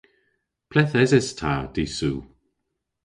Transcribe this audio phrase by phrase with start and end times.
[0.69, 2.19] Ple'th eses ta dy'Sul?